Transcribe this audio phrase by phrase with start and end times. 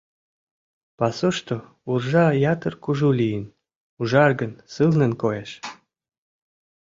[0.97, 1.57] Пасушто
[1.91, 3.45] уржа ятыр кужу лийын,
[3.99, 5.51] ужаргын, сылнын коеш.